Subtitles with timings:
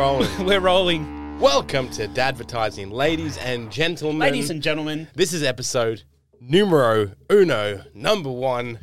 [0.00, 0.44] We're rolling.
[0.46, 1.40] We're rolling.
[1.40, 4.18] Welcome to Dadvertising, ladies and gentlemen.
[4.18, 6.04] Ladies and gentlemen, this is episode
[6.40, 8.78] numero uno, number one,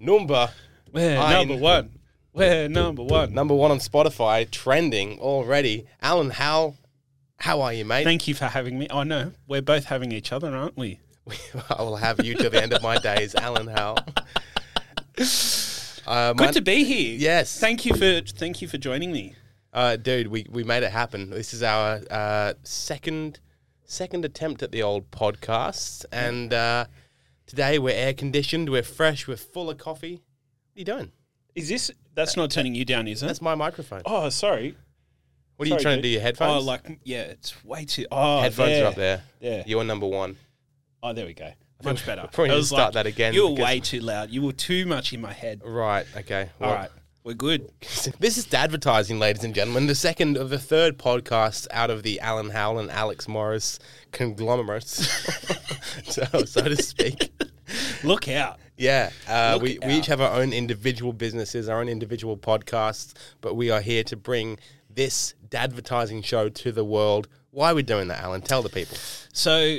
[0.00, 0.48] number
[0.90, 1.98] we're number one.
[2.32, 3.34] We're number one.
[3.34, 5.84] number one on Spotify, trending already.
[6.00, 6.76] Alan, how
[7.36, 8.04] how are you, mate?
[8.04, 8.86] Thank you for having me.
[8.88, 11.00] Oh, no, we're both having each other, aren't we?
[11.68, 13.98] I will have you till the end of my days, Alan Howle.
[16.04, 17.16] Uh, my- Good to be here.
[17.16, 17.60] Yes.
[17.60, 19.36] Thank you for thank you for joining me.
[19.72, 21.30] Uh, dude, we, we made it happen.
[21.30, 23.40] This is our uh, second
[23.84, 26.86] second attempt at the old podcast, and uh,
[27.46, 30.14] today we're air conditioned, we're fresh, we're full of coffee.
[30.14, 31.12] What are you doing?
[31.54, 33.26] Is this that's not turning you down, is it?
[33.26, 34.02] That's my microphone.
[34.04, 34.76] Oh, sorry.
[35.56, 36.02] what are you sorry, trying to dude.
[36.02, 36.08] do?
[36.10, 36.62] Your headphones?
[36.62, 38.06] Oh, like yeah, it's way too.
[38.12, 38.84] Oh, headphones there.
[38.84, 39.22] are up there.
[39.40, 39.62] Yeah.
[39.66, 40.36] You're number one.
[41.02, 41.50] Oh, there we go.
[41.82, 42.28] Much better.
[42.32, 44.30] probably need to start that again You were because- way too loud.
[44.30, 45.62] You were too much in my head.
[45.64, 46.06] Right.
[46.16, 46.48] Okay.
[46.60, 46.90] All right,
[47.24, 47.70] we're good.
[48.18, 49.86] This is Dadvertising, ladies and gentlemen.
[49.86, 53.78] The second of the third podcast out of the Alan Howle and Alex Morris
[54.10, 55.06] conglomerates,
[56.04, 57.32] so, so to speak.
[58.04, 58.58] Look out.
[58.76, 63.14] Yeah, uh, Look we, we each have our own individual businesses, our own individual podcasts,
[63.40, 64.58] but we are here to bring
[64.90, 67.28] this Dadvertising show to the world.
[67.50, 68.40] Why are we doing that, Alan?
[68.40, 68.96] Tell the people.
[69.32, 69.78] So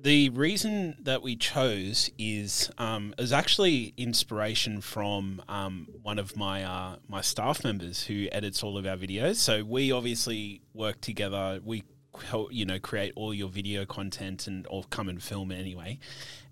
[0.00, 6.62] the reason that we chose is um, is actually inspiration from um, one of my
[6.62, 9.36] uh, my staff members who edits all of our videos.
[9.36, 11.60] So we obviously work together.
[11.64, 11.82] We
[12.24, 15.98] help, you know create all your video content and or come and film it anyway.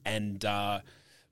[0.04, 0.80] And uh,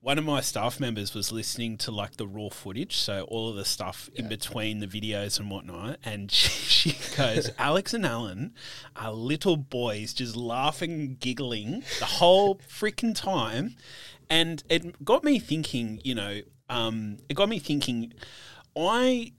[0.05, 3.57] one of my staff members was listening to like the raw footage, so all of
[3.57, 5.97] the stuff in between the videos and whatnot.
[6.05, 8.53] And she, she goes, Alex and Alan
[8.97, 13.77] are little boys just laughing and giggling the whole freaking time.
[14.29, 18.13] And it got me thinking, you know, um, it got me thinking,
[18.77, 19.33] I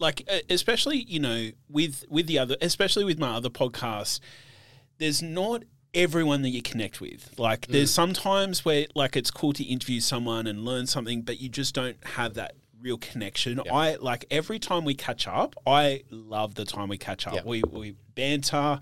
[0.00, 4.18] like, especially, you know, with, with the other, especially with my other podcast,
[4.98, 5.62] there's not
[5.94, 7.38] everyone that you connect with.
[7.38, 11.48] Like there's sometimes where like it's cool to interview someone and learn something, but you
[11.48, 13.60] just don't have that real connection.
[13.72, 17.34] I like every time we catch up, I love the time we catch up.
[17.34, 17.42] Yeah.
[17.44, 18.80] We we banter.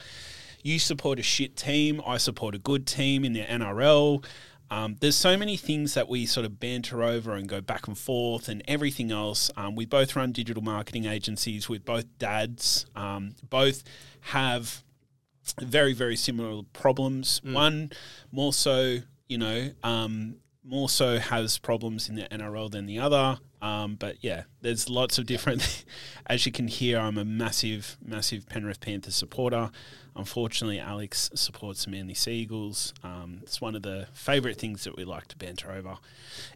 [0.62, 2.00] You support a shit team.
[2.06, 4.24] I support a good team in the NRL.
[4.70, 7.98] Um, there's so many things that we sort of banter over and go back and
[7.98, 9.50] forth and everything else.
[9.54, 12.86] Um, we both run digital marketing agencies with both dads.
[12.96, 13.84] Um, both
[14.20, 14.82] have
[15.60, 17.40] very very similar problems.
[17.44, 17.90] One
[18.30, 18.98] more so,
[19.28, 23.38] you know, um, more so has problems in the NRL than the other.
[23.62, 25.84] Um, but yeah, there's lots of different.
[26.26, 29.70] As you can hear, I'm a massive, massive Penrith Panthers supporter.
[30.14, 32.92] Unfortunately, Alex supports the Manly Seagulls.
[33.02, 35.96] Um, it's one of the favourite things that we like to banter over.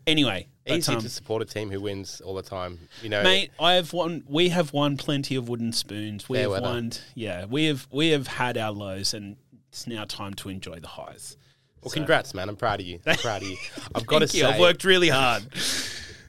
[0.07, 2.79] Anyway, Easy um, to support a team who wins all the time.
[3.03, 4.25] You know, Mate, I have won.
[4.29, 6.29] We have won plenty of wooden spoons.
[6.29, 6.67] We have weather.
[6.67, 6.93] won.
[7.15, 7.87] Yeah, we have.
[7.91, 9.37] We have had our lows, and
[9.69, 11.37] it's now time to enjoy the highs.
[11.81, 12.49] well, So- congrats, man.
[12.49, 12.99] I'm proud of you.
[13.07, 13.57] I'm proud of you.
[13.95, 14.43] I've got to you.
[14.43, 15.47] say, I've worked really hard.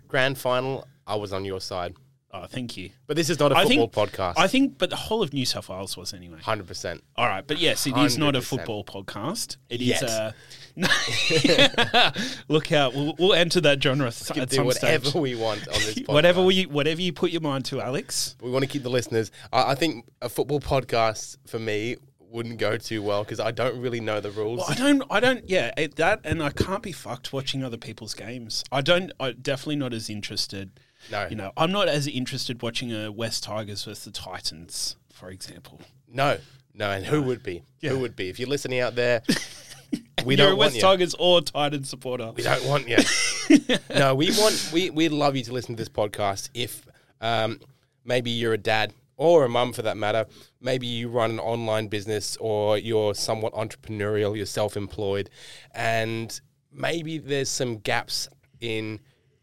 [0.07, 1.95] grand final, I was on your side.
[2.33, 2.89] Oh, thank you.
[3.07, 4.33] But this is not a I football think podcast.
[4.37, 6.37] I think, but the whole of New South Wales was anyway.
[6.43, 6.99] 100%.
[7.15, 8.43] All right, but yes, it is not a 100%.
[8.43, 9.55] football podcast.
[9.69, 10.03] It is Yet.
[10.03, 10.35] a.
[12.47, 12.93] Look out!
[12.93, 15.15] We'll, we'll enter that genre s- We can at do some whatever stage.
[15.21, 16.07] we want on this podcast.
[16.13, 18.35] Whatever we, whatever you put your mind to, Alex.
[18.41, 19.31] we want to keep the listeners.
[19.51, 21.95] I, I think a football podcast for me
[22.29, 24.59] wouldn't go too well because I don't really know the rules.
[24.59, 27.77] Well, I don't, I don't, yeah, it, that, and I can't be fucked watching other
[27.77, 28.63] people's games.
[28.71, 30.71] I don't, I definitely not as interested.
[31.11, 31.27] No.
[31.29, 35.79] you know, I'm not as interested watching a West Tigers versus the Titans, for example.
[36.11, 36.37] no,
[36.73, 37.63] no, and who would be?
[37.79, 37.91] Yeah.
[37.91, 38.29] Who would be?
[38.29, 39.23] If you're listening out there,
[40.25, 40.81] we You're don't a West you.
[40.81, 42.31] Tigers or Titans supporter.
[42.35, 42.97] We don't want you.
[43.95, 46.49] no, we want we we love you to listen to this podcast.
[46.53, 46.85] If
[47.19, 47.59] um,
[48.05, 50.25] maybe you're a dad or a mum for that matter,
[50.61, 55.29] maybe you run an online business or you're somewhat entrepreneurial, you're self-employed,
[55.73, 56.39] and
[56.71, 58.29] maybe there's some gaps
[58.61, 58.99] in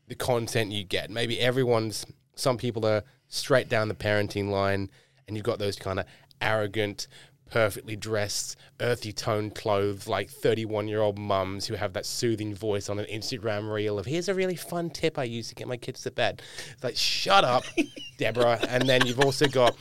[0.09, 1.11] the content you get.
[1.11, 2.07] Maybe everyone's
[2.37, 4.91] some people are straight down the parenting line,
[5.27, 6.07] and you've got those kind of
[6.41, 7.09] arrogant.
[7.51, 12.89] Perfectly dressed, earthy toned clothes, like 31 year old mums who have that soothing voice
[12.89, 15.77] on an Instagram reel of here's a really fun tip I use to get my
[15.77, 16.43] kids to bed.
[16.73, 17.65] It's like, shut up,
[18.19, 18.59] Deborah.
[18.69, 19.77] And then you've also got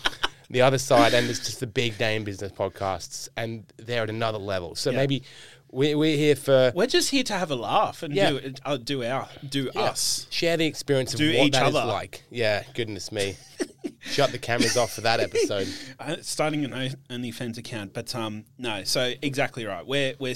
[0.49, 4.37] the other side, and it's just the big name business podcasts, and they're at another
[4.37, 4.75] level.
[4.75, 5.23] So maybe
[5.71, 8.31] we, we're here for We're just here to have a laugh and Yeah.
[8.31, 10.27] do uh, do our do us.
[10.29, 11.87] share the experience of Do what each that is other.
[11.91, 12.23] like.
[12.29, 13.35] Yeah, goodness me.
[14.03, 15.67] Shut the cameras off for that episode.
[15.99, 16.71] Uh, starting an
[17.09, 18.83] OnlyFans account, but um, no.
[18.83, 19.85] So exactly right.
[19.85, 20.35] We're we're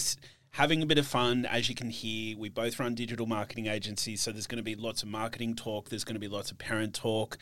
[0.57, 1.45] having a bit of fun.
[1.45, 4.75] As you can hear, we both run digital marketing agencies, so there's going to be
[4.75, 5.89] lots of marketing talk.
[5.89, 7.37] There's going to be lots of parent talk,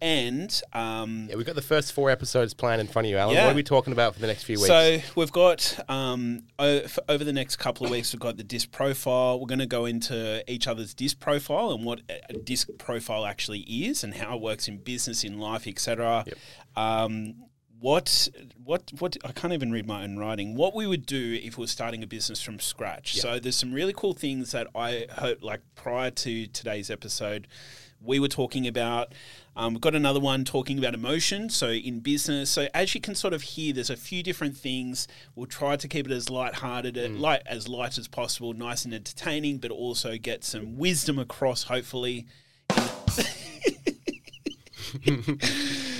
[0.00, 3.34] and um, Yeah, we've got the first four episodes planned in front of you, Alan.
[3.34, 3.44] Yeah.
[3.46, 4.66] What are we talking about for the next few weeks?
[4.68, 8.70] So we've got um, o- over the next couple of weeks, we've got the disc
[8.72, 9.38] profile.
[9.38, 12.00] We're going to go into each other's disc profile and what
[12.30, 16.24] a disc profile actually is and how it works in business, in life, etc.
[16.76, 17.36] Um,
[17.80, 18.28] what
[18.64, 20.54] what what I can't even read my own writing.
[20.54, 23.20] What we would do if we were starting a business from scratch.
[23.20, 27.46] So there's some really cool things that I hope like prior to today's episode
[28.04, 29.12] we were talking about.
[29.56, 31.48] Um, we've got another one talking about emotion.
[31.48, 35.08] So in business, so as you can sort of hear, there's a few different things.
[35.34, 38.92] We'll try to keep it as light-hearted, uh, light as light as possible, nice and
[38.92, 41.64] entertaining, but also get some wisdom across.
[41.64, 42.26] Hopefully.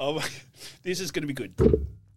[0.00, 0.26] oh,
[0.82, 1.54] this is going to be good.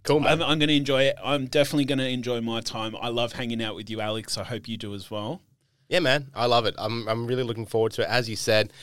[0.03, 0.31] cool, man.
[0.31, 1.17] I'm, I'm going to enjoy it.
[1.23, 2.95] I'm definitely going to enjoy my time.
[2.99, 4.37] I love hanging out with you, Alex.
[4.37, 5.41] I hope you do as well.
[5.89, 6.73] Yeah, man, I love it.
[6.77, 8.07] I'm I'm really looking forward to it.
[8.07, 8.73] As you said,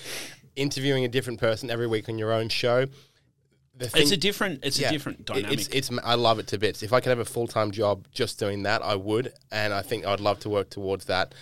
[0.55, 2.87] interviewing a different person every week on your own show.
[2.87, 4.63] Thing, It's a different.
[4.63, 5.59] It's yeah, a different dynamic.
[5.59, 6.83] It's it's I love it to bits.
[6.83, 9.81] If I could have a full time job just doing that, I would, and I
[9.81, 11.35] think I'd love to work towards that.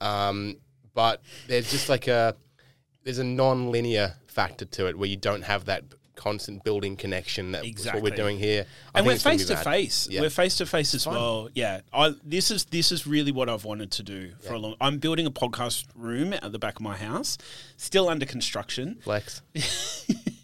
[0.00, 0.58] Um,
[0.92, 2.36] but there's just like a
[3.02, 5.84] there's a non-linear factor to it where you don't have that
[6.16, 7.52] constant building connection.
[7.52, 8.66] That's what we're doing here.
[8.94, 10.08] I and we're it's gonna be face to face.
[10.10, 10.22] Yeah.
[10.22, 11.48] We're face to face as well.
[11.54, 14.74] Yeah, I, this is this is really what I've wanted to do for a long.
[14.80, 17.38] I'm building a podcast room at the back of my house,
[17.76, 18.98] still under construction.
[19.02, 19.42] Flex.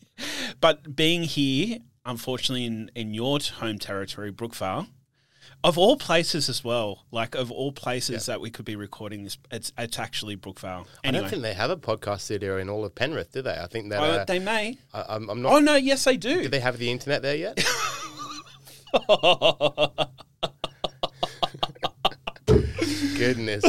[0.60, 4.86] But being here, unfortunately, in in your home territory, Brookvale,
[5.64, 9.38] of all places as well, like of all places that we could be recording this,
[9.50, 10.86] it's it's actually Brookvale.
[11.04, 13.54] I don't think they have a podcast studio in all of Penrith, do they?
[13.54, 14.76] I think that Oh, uh, they may.
[14.92, 15.52] I, I'm, I'm not.
[15.52, 16.42] Oh no, yes they do.
[16.42, 17.64] Do they have the internet there yet?
[23.16, 23.64] Goodness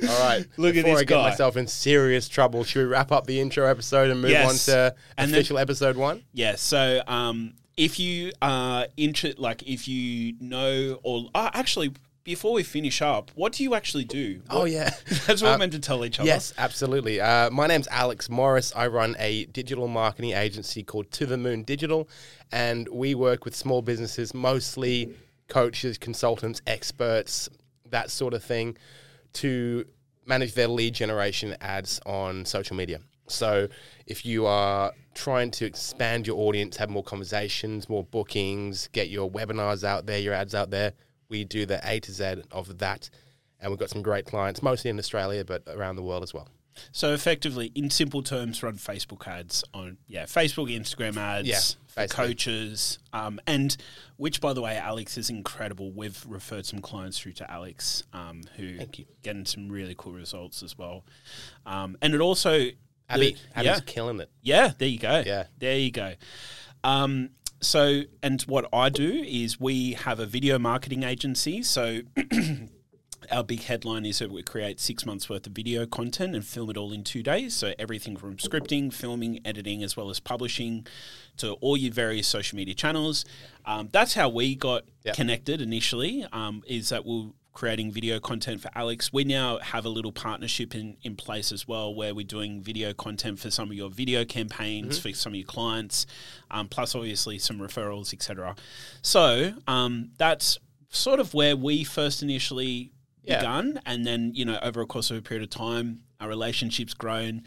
[0.00, 0.08] me.
[0.08, 0.46] All right.
[0.56, 1.30] Look at Before this I get guy.
[1.30, 4.68] myself in serious trouble, should we wrap up the intro episode and move Yes.
[4.68, 6.22] on to And then- official episode one?
[6.32, 6.56] Yeah.
[6.56, 11.92] So, um, if you are inter- like if you know or uh, actually
[12.24, 14.42] before we finish up, what do you actually do?
[14.50, 14.90] Oh, yeah.
[15.26, 16.26] That's what Uh, we're meant to tell each other.
[16.26, 17.22] Yes, absolutely.
[17.22, 18.70] Uh, my name's Alex Morris.
[18.76, 22.06] I run a digital marketing agency called To the Moon Digital,
[22.52, 25.14] and we work with small businesses, mostly
[25.48, 27.48] coaches, consultants, experts,
[27.88, 28.76] that sort of thing,
[29.34, 29.86] to
[30.26, 33.00] manage their lead generation ads on social media.
[33.30, 33.68] So
[34.06, 39.30] if you are trying to expand your audience, have more conversations, more bookings, get your
[39.30, 40.92] webinars out there, your ads out there,
[41.28, 43.10] we do the A to Z of that.
[43.60, 46.48] And we've got some great clients, mostly in Australia, but around the world as well.
[46.92, 51.48] So effectively, in simple terms, run Facebook ads on yeah Facebook, Instagram ads.
[51.48, 53.76] Yeah, for coaches, um, and
[54.16, 55.90] which, by the way, Alex is incredible.
[55.90, 58.78] We've referred some clients through to Alex, um, who
[59.22, 61.04] getting some really cool results as well.
[61.66, 62.68] Um, and it also
[63.08, 64.30] Abby, the- Abby's yeah, killing it.
[64.42, 65.22] Yeah, there you go.
[65.24, 65.44] Yeah.
[65.58, 66.14] There you go.
[66.84, 71.62] Um, so, and what I do is we have a video marketing agency.
[71.62, 72.00] So,
[73.32, 76.70] our big headline is that we create six months worth of video content and film
[76.70, 77.54] it all in two days.
[77.54, 80.86] So, everything from scripting, filming, editing, as well as publishing
[81.38, 83.24] to all your various social media channels.
[83.66, 85.16] Um, that's how we got Yep.
[85.16, 89.12] connected initially, um, is that we're creating video content for Alex.
[89.12, 92.92] We now have a little partnership in, in place as well where we're doing video
[92.94, 96.06] content for some of your video campaigns for some of your clients,
[96.52, 98.54] um, plus obviously some referrals, etc.
[99.02, 100.60] So um, that's
[100.90, 102.92] sort of where we first initially
[103.24, 103.38] Yeah.
[103.38, 103.80] begun.
[103.84, 107.42] And then, you know, over a course of a period of time, our relationship's grown,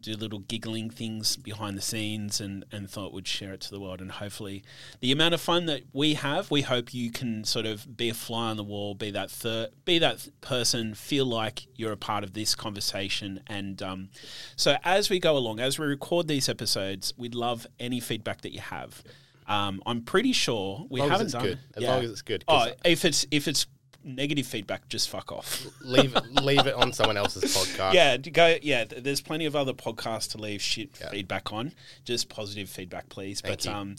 [0.00, 3.78] do little giggling things behind the scenes and, and thought we'd share it to the
[3.78, 4.00] world.
[4.00, 4.64] And hopefully,
[5.00, 8.14] the amount of fun that we have, we hope you can sort of be a
[8.14, 12.24] fly on the wall, be that third, be that person, feel like you're a part
[12.24, 13.40] of this conversation.
[13.46, 14.08] And um,
[14.56, 18.52] so, as we go along, as we record these episodes, we'd love any feedback that
[18.52, 19.04] you have.
[19.46, 21.58] Um, I'm pretty sure we As long as haven't it's done good.
[21.76, 21.90] As Yeah.
[21.94, 22.44] long as it's good.
[22.48, 23.66] Oh, if it's if it's
[24.06, 25.66] negative feedback, just fuck off.
[25.82, 27.92] leave, leave it on someone else's podcast.
[27.92, 28.56] Yeah, go.
[28.62, 31.72] Yeah, th- there's plenty of other podcasts to leave shit feedback on.
[32.04, 33.40] Just positive feedback, please.
[33.40, 33.70] Thank but you.
[33.72, 33.96] um,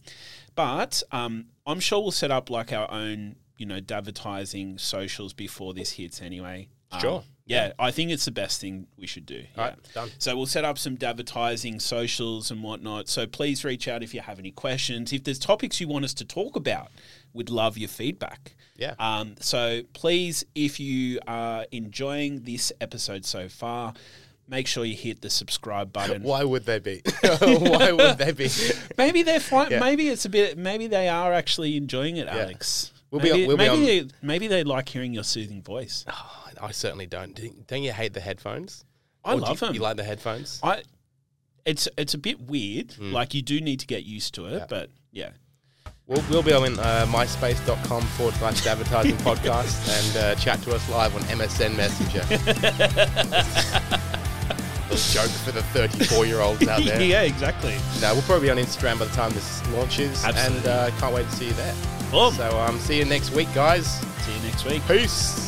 [0.56, 5.74] but um, I'm sure we'll set up like our own, you know, Dadvertising socials before
[5.74, 6.70] this hits anyway.
[6.92, 7.24] Um, Sure.
[7.48, 9.38] Yeah, I think it's the best thing we should do.
[9.58, 9.70] All yeah.
[9.70, 10.10] right, done.
[10.20, 13.08] So we'll set up some Dadvertising, socials, and whatnot.
[13.08, 15.14] So please reach out if you have any questions.
[15.14, 16.92] If there's topics you want us to talk about,
[17.34, 18.56] we'd love your feedback.
[18.76, 18.96] Yeah.
[19.00, 23.94] Um, so please, if you are enjoying this episode so far,
[24.50, 26.24] make sure you hit the subscribe button.
[26.24, 27.02] Why would they be?
[27.22, 28.50] Why would they be?
[28.98, 29.72] Maybe they're fine.
[29.72, 29.80] Yeah.
[29.80, 30.58] Maybe it's a bit.
[30.58, 32.92] Maybe they are actually enjoying it, Alex.
[33.12, 36.04] We'll maybe on- we'll be on- they, maybe they like hearing your soothing voice.
[36.12, 37.34] Oh, I certainly don't.
[37.36, 38.84] Do- Don't you hate the headphones?
[39.24, 39.76] I Or love you, them.
[39.76, 40.60] You like the headphones?
[40.64, 40.84] I.
[41.66, 42.94] It's it's a bit weird.
[42.94, 43.12] Hmm.
[43.14, 44.66] Like you do need to get used to it, Yeah.
[44.70, 45.30] but yeah.
[46.06, 50.90] We'll, we'll be on uh, myspace.com forward slash Dadvertising podcast and uh, chat to us
[50.90, 52.22] live on MSN Messenger.
[55.12, 57.02] Joke for the 34 year olds out there.
[57.04, 57.76] yeah, exactly.
[58.02, 60.24] No, we'll probably be on Instagram by the time this launches.
[60.24, 60.58] Absolutely.
[60.60, 61.76] And uh, can't wait to see you there.
[62.12, 62.32] Cool.
[62.32, 63.88] So um, see you next week, guys.
[64.24, 64.82] See you next week.
[64.88, 65.47] Peace.